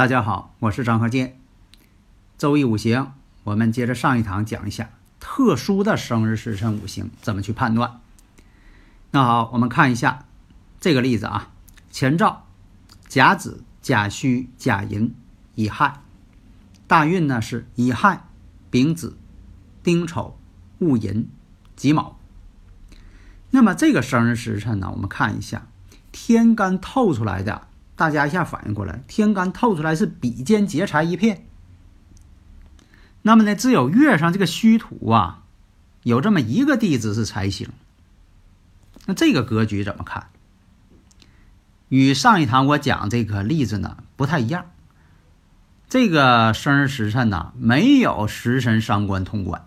[0.00, 1.38] 大家好，我是张鹤剑。
[2.38, 3.12] 周易五行，
[3.44, 4.88] 我们接着上一堂讲一下
[5.20, 8.00] 特殊的生日时辰五行怎么去判断。
[9.10, 10.24] 那好，我们看一下
[10.80, 11.50] 这个例子啊：
[11.90, 12.46] 前兆
[13.08, 15.14] 甲子、甲戌、甲寅、
[15.54, 16.00] 乙亥，
[16.86, 18.24] 大运呢是乙亥、
[18.70, 19.18] 丙子、
[19.82, 20.38] 丁丑、
[20.78, 21.28] 戊寅、
[21.76, 22.18] 己卯。
[23.50, 25.66] 那么这个生日时辰呢，我们看一下
[26.10, 27.68] 天干透出来的。
[28.00, 31.44] 大家一下反应过来，天干透出来是比肩劫财一片。
[33.20, 35.42] 那么呢，只有月上这个虚土啊，
[36.02, 37.68] 有这么一个地支是财星。
[39.04, 40.28] 那这个格局怎么看？
[41.90, 44.70] 与上一堂我讲这个例子呢不太一样。
[45.90, 49.66] 这个生日时辰呢没有食神伤官通关，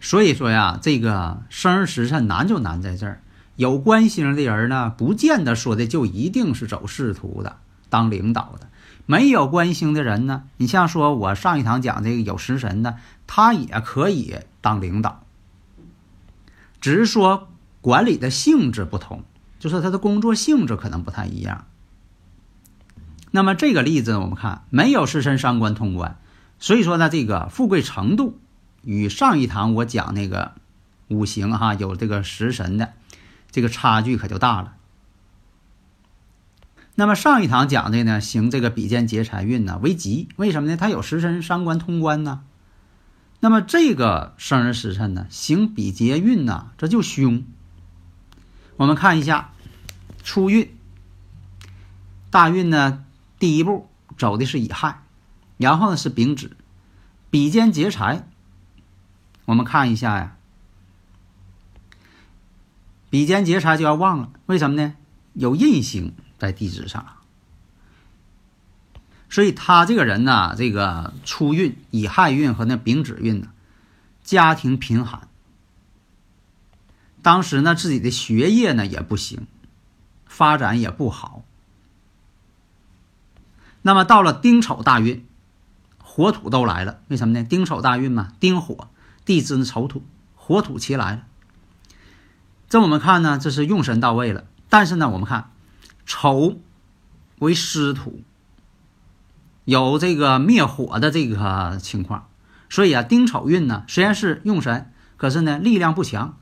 [0.00, 3.20] 所以说呀，这个生日时辰难就难在这儿。
[3.56, 7.56] 有官星的人呢，不见得说的就一定是走仕途的、
[7.88, 8.68] 当领导的。
[9.06, 15.24] 没有官星的人呢，你像说我上一堂讲这个有食神的，他也可以当领导，
[16.80, 17.48] 只是说
[17.82, 19.22] 管理的性质不同，
[19.58, 21.66] 就是他的工作性质可能不太一样。
[23.30, 26.16] 那么这个例子我们看没有食神伤官通关，
[26.58, 28.38] 所以说呢，这个富贵程度
[28.82, 30.52] 与上一堂我讲那个
[31.08, 32.94] 五行哈有这个食神的。
[33.54, 34.74] 这个差距可就大了。
[36.96, 40.76] 那么上一堂讲的呢，行这个比肩劫财运呢为吉，为什么呢？
[40.76, 42.42] 它有食神伤官通关呢。
[43.38, 47.44] 那么这个生日时辰呢，行比劫运呢，这就凶。
[48.76, 49.52] 我们看一下
[50.24, 50.76] 初运，
[52.30, 53.04] 大运呢，
[53.38, 53.88] 第一步
[54.18, 55.00] 走的是乙亥，
[55.58, 56.56] 然后呢是丙子，
[57.30, 58.26] 比肩劫财。
[59.44, 60.36] 我们看一下呀。
[63.14, 64.96] 比肩劫财就要忘了，为什么呢？
[65.34, 67.18] 有印星在地支上，
[69.30, 73.52] 所以他这个人呢，这个初运乙亥运和那丙子运呢，
[74.24, 75.28] 家庭贫寒，
[77.22, 79.46] 当时呢自己的学业呢也不行，
[80.26, 81.44] 发展也不好。
[83.82, 85.24] 那么到了丁丑大运，
[85.98, 87.44] 火土都来了，为什么呢？
[87.44, 88.88] 丁丑大运嘛，丁火，
[89.24, 90.02] 地支呢丑土，
[90.34, 91.26] 火土齐来了。
[92.74, 94.46] 这我们看呢，这是用神到位了。
[94.68, 95.52] 但是呢，我们看
[96.06, 96.56] 丑
[97.38, 98.24] 为湿土，
[99.64, 102.26] 有这个灭火的这个情况。
[102.68, 106.36] 所以啊，丁丑运呢虽然是用神，可是呢力量不强。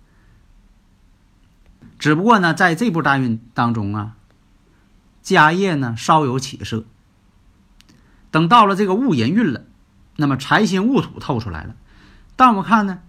[1.99, 4.17] 只不过呢，在这部大运当中啊，
[5.21, 6.87] 家业呢稍有起色。
[8.31, 9.67] 等到了这个戊寅运了，
[10.17, 11.75] 那么财星戊土透出来了。
[12.37, 13.01] 但我们看呢。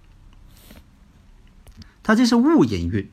[2.04, 3.10] 它这是戊寅运，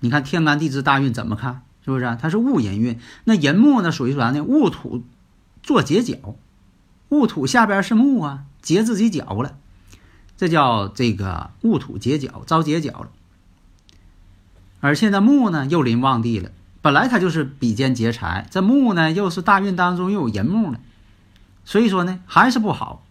[0.00, 1.62] 你看天干地支大运怎么看？
[1.84, 2.04] 是不是？
[2.04, 4.42] 啊它是戊寅运，那寅木呢属于啥呢？
[4.42, 5.04] 戊土
[5.62, 6.36] 做结角，
[7.10, 9.58] 戊土下边是木啊，结自己角了，
[10.36, 13.08] 这叫这个戊土结角，遭结角了。
[14.80, 20.80] 而且呢木呢又临旺地了，本来它就是比肩劫财，这木呢又是大运当中又有寅木了，
[21.64, 23.04] 所以说呢还是不好。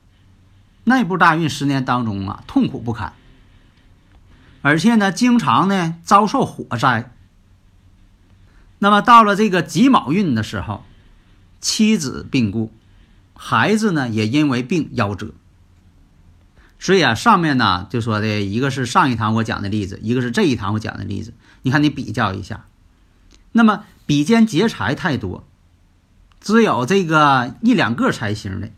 [0.85, 3.13] 那部大运十年当中啊，痛苦不堪。
[4.63, 7.11] 而且呢，经常呢遭受火灾。
[8.79, 10.85] 那么到了这个己卯运的时候，
[11.59, 12.71] 妻子病故，
[13.35, 15.33] 孩子呢也因为病夭折。
[16.79, 21.33] 所以啊，上面呢就说的一个是上一堂我讲的例子，一个是这一堂我讲的例子。
[21.61, 22.65] 你看你比较一下，
[23.51, 25.45] 那么比肩劫财太多，
[26.39, 28.69] 只有这个一两个财星的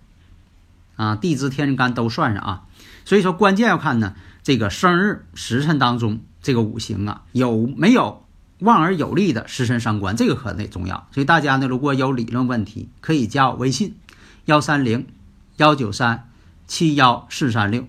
[0.96, 2.64] 啊，地支天干都算上啊。
[3.06, 4.14] 所以说关键要看呢。
[4.44, 8.24] 这个生日时辰当中，这个五行啊，有没有
[8.60, 10.16] 旺而有力的食神伤官？
[10.16, 11.08] 这个可得重要。
[11.12, 13.96] 所以大家呢，如果有理论问题，可以加我微信：
[14.46, 15.08] 幺三零
[15.58, 16.30] 幺九三
[16.68, 17.88] 七幺四三六。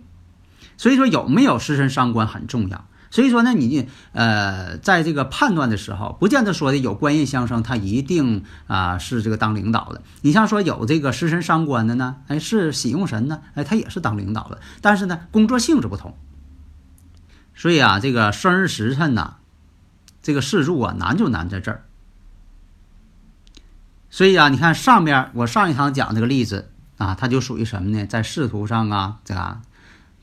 [0.78, 2.86] 所以说有没有食神伤官很重要。
[3.16, 10.02] 所以说呢，你呃，在这个判断的时候，不见得说的有官印相生，他一定啊是这个当领导的。
[10.20, 16.14] 你像说有这个食神伤官的呢，哎，是喜用神呢，哎，他也是当领导的，但是呢，工作性质不同。
[17.54, 19.36] 所以啊，这个生日时辰呐，
[20.20, 21.86] 这个四柱啊，难就难在这儿。
[24.10, 28.04] 所以啊，你看上面我上一堂讲这个例子啊，它就属于什么呢？
[28.04, 29.62] 在仕途上啊，这个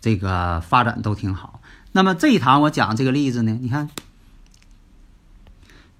[0.03, 1.61] 这个发展都挺好。
[1.94, 3.89] 那么这一堂我讲这个例子呢，你看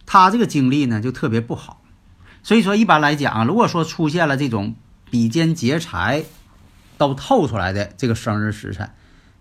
[0.06, 1.82] 他这个经历呢就特别不好，
[2.44, 4.76] 所以说一般来讲，如果说出现了这种
[5.10, 6.26] 比肩劫财
[6.98, 8.92] 都透出来的这个生日时辰，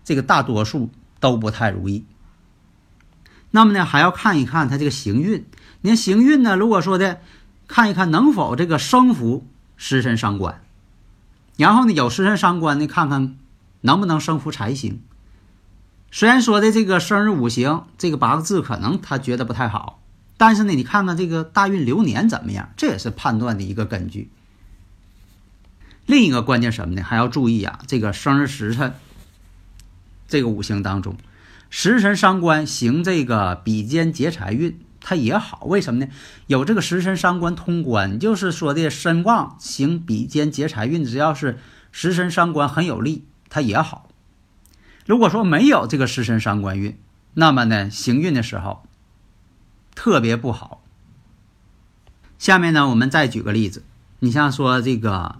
[0.05, 0.89] 这个大多数
[1.19, 2.05] 都不太如意。
[3.51, 5.45] 那么呢，还要看一看他这个行运。
[5.81, 7.19] 你看行运呢，如果说的
[7.67, 9.45] 看一看能否这个生扶
[9.75, 10.61] 食神伤官，
[11.57, 13.35] 然后呢有食神伤官呢，看看
[13.83, 15.01] 能不能生扶财星。
[16.09, 20.01] 虽然说的这个生日五行这个八个字可能他觉得不太好，
[20.37, 24.29] 但是呢，你看看这个大运流年怎么样，这也是判断的一个根据。
[26.05, 27.01] 另一个关键什么呢？
[27.01, 28.93] 还要注意啊，这个生日时辰，
[30.27, 31.15] 这个五行当中，
[31.69, 35.63] 食神伤官行这个比肩劫财运，它也好。
[35.65, 36.11] 为什么呢？
[36.47, 41.57] 有这个食神伤官通关，就是说的身旺行比肩劫财运，只要是
[41.91, 44.09] 食神伤官很有利，它也好。
[45.05, 46.97] 如果说没有这个食神伤官运，
[47.35, 48.83] 那么呢，行运的时候
[49.93, 50.81] 特别不好。
[52.39, 53.83] 下面呢，我们再举个例子，
[54.19, 55.35] 你像说这个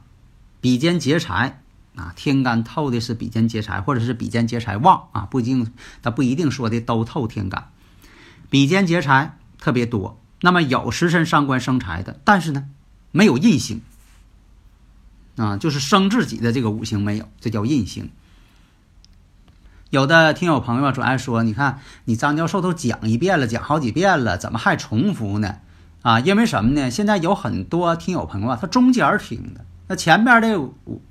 [0.61, 1.59] 比肩劫财
[1.95, 5.73] 啊，天干透的是比肩劫财，或者是比肩劫财旺啊，不一定，
[6.03, 7.71] 它不一定说的都透天干。
[8.51, 12.69] 比肩劫财特别多，那么有食神伤官生财的，但是呢，
[13.11, 13.81] 没有印星
[15.35, 18.09] 啊，就是生自己的这个五行没有，这叫印星。
[19.89, 25.57] 有的听友朋友总爱说：“你看，你张教授都讲一遍了，讲好几遍了，怎么还重复呢？”
[26.01, 26.91] 啊，因为什么呢？
[26.91, 30.59] 现在有很多听友朋友啊，他中间听的，那前边的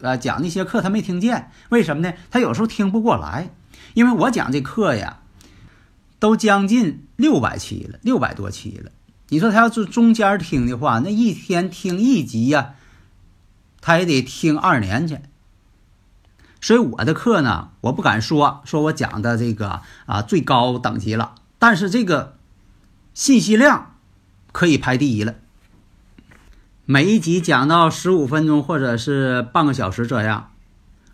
[0.01, 2.13] 呃讲那些课他没听见，为什么呢？
[2.31, 3.51] 他有时候听不过来，
[3.95, 5.21] 因为我讲这课呀，
[6.19, 8.91] 都将近六百期了，六百多期了。
[9.29, 12.75] 你说他要是中间听的话，那一天听一集呀，
[13.83, 15.19] 他也得听二年去。
[16.63, 22.39] 所以我的课呢，我不敢说说我讲的这个啊最高等级了，但是这个
[23.13, 23.97] 信息量
[24.53, 25.35] 可以排第一了。
[26.85, 30.53] 每一集讲到十五分钟或者是半个小时这样，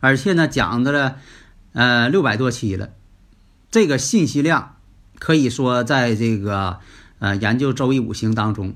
[0.00, 1.16] 而且呢讲的了
[1.72, 2.90] 呃六百多期了，
[3.70, 4.76] 这个信息量
[5.18, 6.80] 可以说在这个
[7.18, 8.74] 呃研究周易五行当中，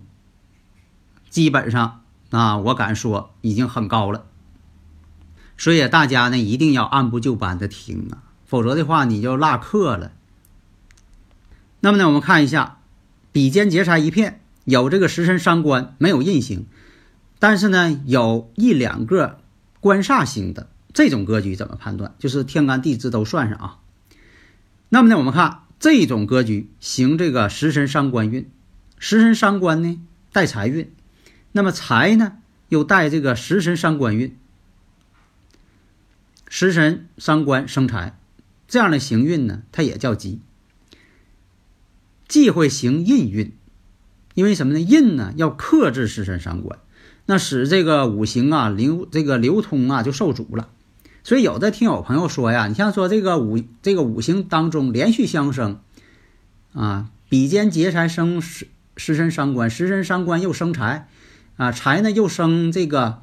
[1.29, 2.02] 基本上
[2.33, 4.27] 啊我敢说已经很高了。
[5.57, 10.11] 所以大家呢一定要按部就班的听啊，否则的话你就落课了。
[11.79, 12.79] 那么呢，我们看一下，
[13.31, 16.67] 比肩劫财一片，有这个食神伤官，没有印星，
[17.39, 19.39] 但是呢有一两个
[19.81, 22.15] 官煞星的这种格局怎么判断？
[22.19, 23.79] 就是天干地支都算上啊。
[24.89, 28.51] 那么呢，我们看这种格局行这个食神伤官运，
[28.99, 30.01] 食神伤官呢
[30.33, 30.93] 带财运，
[31.53, 32.39] 那么财呢
[32.69, 34.37] 又带这个食神伤官运。
[36.49, 38.19] 食神伤官生财，
[38.69, 40.41] 这样的行运呢，它也叫吉。
[42.29, 43.53] 忌讳行印运，
[44.35, 44.81] 因为什么呢？
[44.81, 46.79] 印呢要克制食神伤官，
[47.27, 50.71] 那使这个五行啊流这个流通啊就受阻了。
[51.25, 55.81] 所以有的听友朋友说呀，你像说这个五这个五行当中连续相生
[56.73, 61.09] 啊，比肩劫财生食食神伤官，食神伤官又生财
[61.57, 63.23] 啊，财呢又生这个。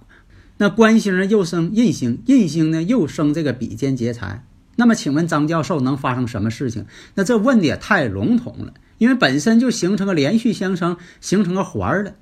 [0.58, 4.46] 那官星呢又生印星，印星呢又生这个比肩劫财。
[4.76, 6.86] 那么请问张教授能发生什么事情？
[7.16, 12.16] 那这问的也太笼统了，因为本身就形成个连续相生，形成个环儿了，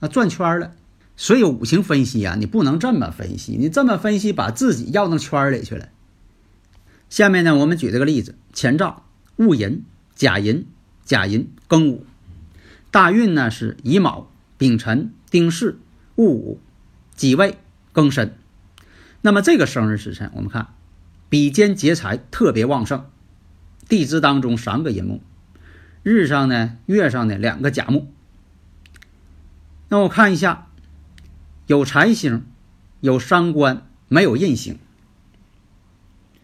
[0.00, 0.72] 啊转圈了。
[1.16, 5.88] 所以五行分析啊，你不能这么分析，你这么分析把自己要到圈里去了。
[7.08, 9.04] 下面呢，我们举这个例子：前兆
[9.36, 9.84] 戊寅、
[10.14, 10.66] 甲寅、
[11.04, 12.04] 甲寅庚午，
[12.90, 15.78] 大运呢是乙卯、丙辰、丁巳、
[16.16, 16.60] 戊午、
[17.14, 17.58] 己未。
[17.94, 18.34] 庚申，
[19.22, 20.74] 那么这个生日时辰，我们看
[21.30, 23.06] 比肩劫财特别旺盛，
[23.88, 25.22] 地支当中三个寅木，
[26.02, 28.12] 日上呢、月上呢两个甲木。
[29.88, 30.66] 那我看一下，
[31.66, 32.44] 有财星，
[33.00, 34.78] 有伤官，没有印星。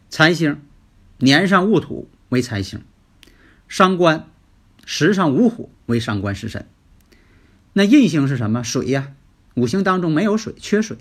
[0.09, 0.59] 财星
[1.19, 2.83] 年上戊土为财星，
[3.69, 4.27] 伤官
[4.87, 6.67] 时上午火为伤官食神。
[7.73, 8.63] 那印星是什么？
[8.63, 9.13] 水呀，
[9.55, 10.97] 五行当中没有水，缺水。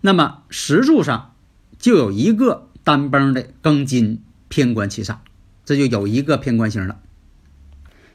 [0.00, 1.34] 那么石柱上
[1.78, 5.18] 就有一个单崩的庚金偏官七煞，
[5.64, 6.98] 这就有一个偏官星了。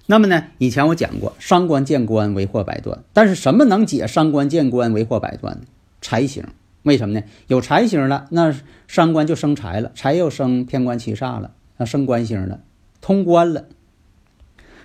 [0.06, 5.62] 那么呢，以前我讲过，伤官见官为祸百端，但是什么能解伤官见官为祸百端呢？
[6.02, 6.46] 财星，
[6.84, 7.26] 为什么呢？
[7.48, 8.56] 有财星了，那
[8.88, 12.62] 伤官就生财了，财又生偏官七煞了，那升官星了，
[13.02, 13.66] 通关了。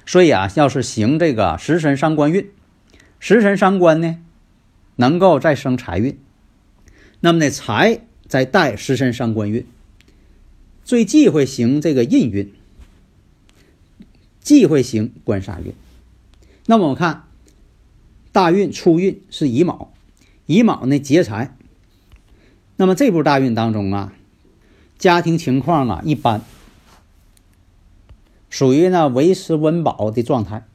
[0.05, 2.51] 所以啊，要是行这个食神伤官运，
[3.21, 4.19] 食神伤官呢，
[4.97, 6.19] 能够再生财运，
[7.21, 9.67] 那么呢，财再带食神伤官运，
[10.85, 12.53] 最忌讳行这个印运。
[14.41, 15.73] 忌讳行官杀运，
[16.67, 17.29] 那么我看
[18.33, 19.93] 大运初运是乙卯，
[20.47, 21.57] 乙卯呢劫财。
[22.77, 24.13] 那么这部大运当中啊，
[24.99, 26.43] 家庭情况啊一般，
[28.53, 30.67] 属于呢维持温饱的状态。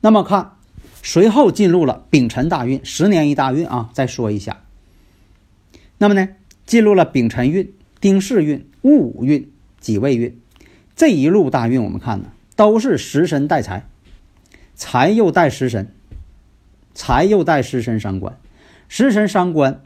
[0.00, 0.56] 那么看
[1.04, 3.90] 随后进入了丙辰大运，十年一大运啊。
[3.94, 4.64] 再说一下，
[5.98, 6.30] 那么呢
[6.66, 10.36] 进入了丙辰运、丁巳运、戊午运、己未运
[10.96, 12.32] 这一路大运，我们看呢。
[12.56, 13.86] 都是食神带财，
[14.74, 15.94] 财又带食神，
[16.92, 18.36] 财又带食神伤官，
[18.88, 19.80] 食神伤官，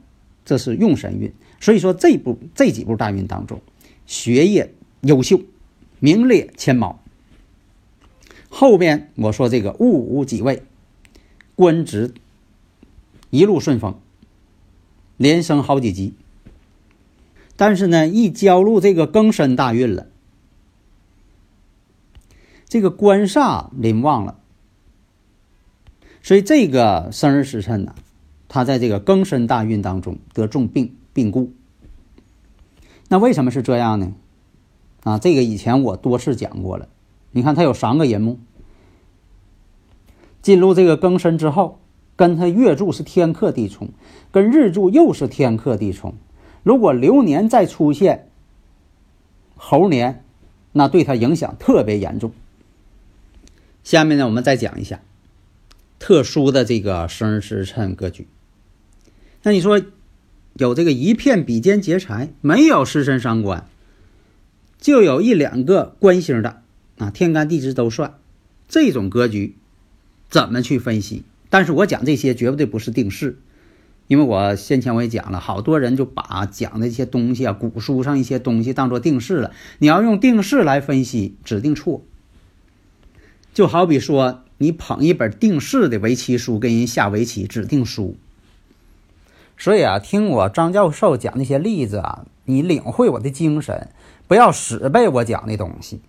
[0.45, 1.33] 这是用神运。
[1.61, 3.61] 所以说这部这几部大运当中，
[4.07, 5.41] 学业优秀，
[6.05, 7.01] 名列前茅。
[8.51, 10.63] 后边我说这个戊午己未，
[11.55, 12.13] 官职
[13.31, 13.99] 一路顺风，
[15.17, 16.13] 连升好几级。
[17.57, 20.09] 但是呢，一交入这个庚申大运了。
[22.69, 24.39] 这个官煞临旺了，
[26.23, 27.95] 所以这个生日时辰呢，
[28.47, 31.55] 他在这个庚申大运当中得重病病故。
[33.09, 34.13] 那为什么是这样呢？
[35.05, 36.89] 啊，这个以前我多次讲过了。
[37.31, 38.39] 你看他有三个人木，
[40.43, 41.79] 进入这个庚申之后，
[42.17, 43.91] 跟他月柱是天克地冲，
[44.33, 46.15] 跟日柱又是天克地冲。
[46.63, 48.31] 如果流年再出现
[49.57, 50.25] 猴年，
[50.73, 52.33] 那对他影响特别严重。
[53.83, 55.01] 下面呢，我们再讲一下
[55.99, 58.27] 特殊的这个生日时辰格局。
[59.43, 59.83] 那你说
[60.55, 63.69] 有这个一片比肩劫财，没有食神伤官，
[64.85, 66.61] 就有一两个官星的
[66.99, 68.19] 啊，天干地支都算，
[68.69, 69.57] 这种格局
[70.29, 71.23] 怎么去分析？
[71.49, 73.39] 但是我讲这些绝对不是定式，
[74.09, 79.53] 因为我先前我也讲了，好多人就把讲的一些东西啊，古书上一些东西当做定式了。
[79.79, 82.03] 你要用定式来分析，指定错。
[83.55, 88.19] 就好比说，你捧一本定式的围棋书跟人下围棋，指定输。
[89.57, 93.89] 所以啊，听我张教授讲那些例子啊，你领会我的精神，
[94.27, 96.01] 不要死背我讲的东西。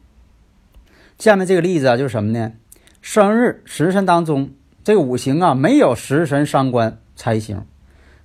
[1.18, 2.54] 下面这个例子啊，就是什么呢？
[3.02, 4.52] 生日时辰当中，
[4.84, 7.66] 这个五行啊，没有食神伤官财星，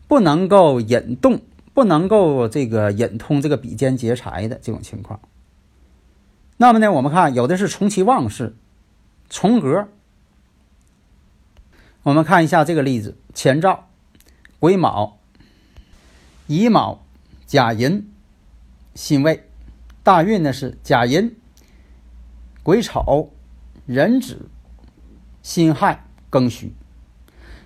[0.09, 1.42] 不能够引动，
[1.75, 5.20] 不能够这个引通这个比肩劫财的这种情况。
[6.56, 8.54] 那么呢，我们看有的是重其旺势。
[9.28, 9.88] 重格，
[12.02, 13.88] 我们看一下这个例子：前兆
[14.59, 15.18] 癸卯、
[16.49, 17.04] 乙卯、
[17.47, 18.11] 甲寅、
[18.94, 19.50] 辛未。
[20.02, 21.37] 大运呢是甲寅、
[22.62, 23.33] 癸丑、
[23.87, 24.49] 壬子、
[25.42, 26.75] 辛亥、庚戌。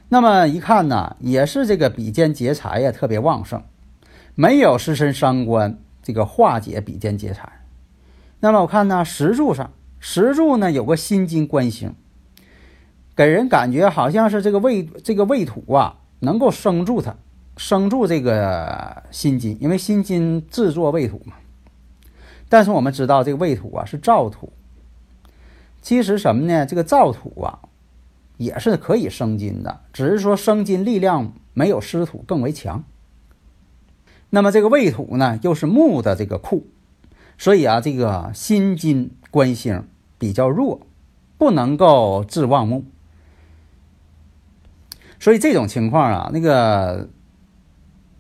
[0.09, 3.63] 那么一看呢，也是这个比肩劫财呀，特别旺盛，
[4.35, 7.65] 没有食神伤官这个化解比肩劫财。
[8.41, 9.73] 那么我看呢，石柱上。
[10.07, 11.95] 石柱呢有个辛金官星，
[13.17, 17.17] 给人感觉好像是这个未这个未土啊能够生住它，
[17.57, 21.33] 生住这个辛金，因为辛金制作未土嘛。
[22.49, 24.53] 但是我们知道这个未土啊是燥土，
[25.83, 26.67] 其实什么呢？
[26.67, 27.61] 这个燥土啊
[28.37, 32.85] 也是可以生金的，只是说生金力量没有湿土更为强。
[34.31, 36.67] 那么这个未土呢又是木的这个库，
[37.39, 39.85] 所以啊这个辛金官星。
[40.17, 40.87] 比较弱，
[41.37, 42.85] 不能够制旺木，
[45.19, 47.11] 所以这种情况啊，那个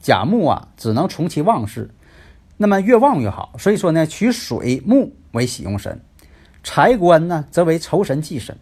[0.00, 1.94] 甲木啊，只能从其旺势，
[2.56, 3.54] 那么越旺越好。
[3.58, 6.00] 所以说呢，取水木为喜用神，
[6.62, 8.56] 财官呢则为仇神忌神。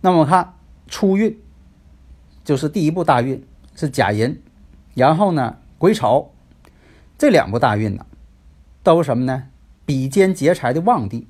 [0.00, 0.54] 那么我看
[0.88, 1.38] 初运
[2.44, 4.40] 就是第一步大运是甲寅，
[4.94, 6.32] 然后呢癸丑，
[7.16, 8.04] 这两步大运呢，
[8.82, 9.48] 都什么呢？
[9.84, 11.26] 比肩劫财的旺地，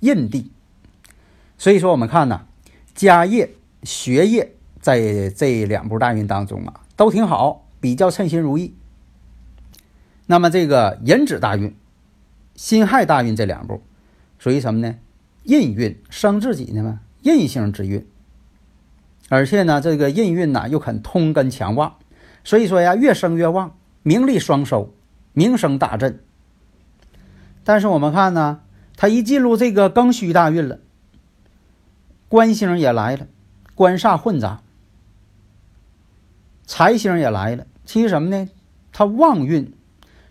[0.00, 0.50] 印地，
[1.56, 2.46] 所以说我们看呢，
[2.94, 3.50] 家业、
[3.82, 8.74] 学业在这两部大运当中啊，都挺好，比较称心如意。
[10.30, 11.74] 那么这个壬子大运、
[12.54, 13.80] 辛亥大运这两步，
[14.38, 14.96] 属于什么呢？
[15.44, 18.06] 印运生自己的嘛，印星之运。
[19.30, 21.96] 而且呢，这个印运呢又肯通根强旺，
[22.44, 24.92] 所以说呀，越生越旺，名利双收，
[25.32, 26.20] 名声大振。
[27.64, 28.60] 但是我们看呢，
[28.96, 30.78] 他一进入这个庚戌大运了，
[32.28, 33.26] 官星也来了，
[33.74, 34.60] 官煞混杂，
[36.66, 37.66] 财星也来了。
[37.86, 38.50] 其实什么呢？
[38.92, 39.72] 他旺运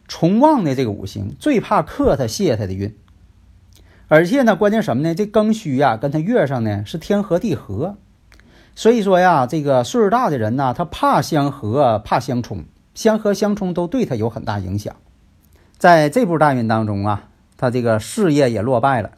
[0.07, 2.95] 重旺的这个五行最怕克他泄他的运，
[4.07, 5.13] 而且呢，关键什么呢？
[5.13, 7.97] 这庚戌呀，跟他月上呢是天合地合，
[8.73, 14.95] 所以说呀，这个岁数大的人呢，他怕相合，怕相冲，相合相冲都对他有很大影响。
[15.77, 19.11] 在这部大运当中啊，他这个事业也落败了，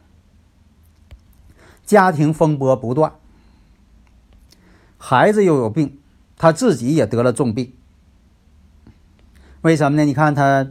[1.84, 3.12] 家庭风波不断，
[4.98, 5.98] 孩子又有病，
[6.36, 7.72] 他自己也得了重病。
[9.62, 10.04] 为什么呢？
[10.04, 10.66] 你看他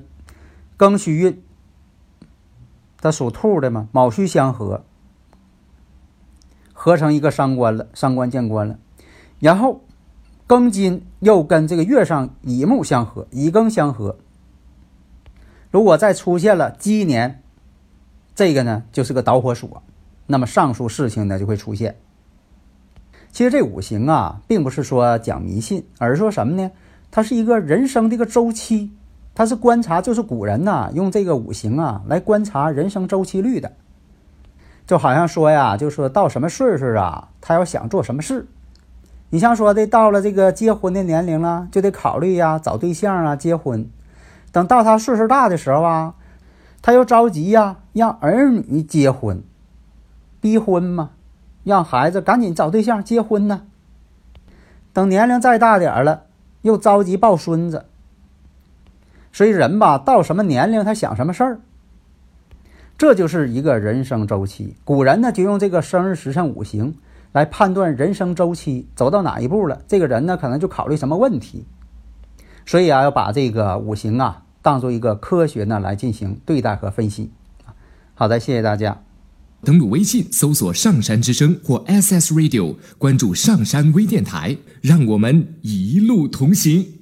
[0.80, 1.44] 庚戌运，
[3.02, 4.86] 他属兔的嘛，卯戌相合，
[6.72, 8.80] 合成一个伤官了，伤官见官了。
[9.40, 9.82] 然后
[10.48, 14.18] 庚金又跟这个月上乙木相合，乙庚相合。
[15.70, 17.44] 如果再出现了鸡年，
[18.34, 19.84] 这个呢就是个导火索，
[20.28, 21.98] 那么上述事情呢就会出现。
[23.32, 26.72] 其实这五行啊，并不是说讲迷信，而是说什么呢？
[27.12, 28.92] 它是一个人生的一个周期，
[29.40, 33.72] 他是观察，就是古人呐用这个五行啊来观察人生周期率的。
[34.86, 38.48] 就好像说呀，就说到什么岁数啊，他要想做什么事。
[39.30, 43.90] 你像说的到了这个结婚的年龄了，就得考虑呀找对象啊结婚。
[44.52, 46.16] 等到他岁数大的时候啊，
[46.82, 49.42] 他又着急呀，让儿女结婚，
[50.42, 51.12] 逼婚嘛，
[51.64, 53.62] 让孩子赶紧找对象结婚呢。
[54.92, 56.24] 等年龄再大点了，
[56.64, 57.86] 又着急抱孙子。
[59.32, 61.62] 所以人吧，到什么年龄他想什么事儿，
[62.98, 64.76] 这就是一个人生周期。
[64.84, 66.96] 古人呢就用这个生日时辰五行
[67.32, 71.66] 来判断人生周期走到哪一步了，这个人呢可能就考虑什么问题。
[72.66, 77.32] 所以啊，要把这个五行啊当做一个科学呢来进行对待和分析。
[78.16, 79.02] 好的，谢谢大家。
[79.64, 86.99] 登录微信搜索“上山之声”或 SS Radio，关注上山微电台，让我们一路同行。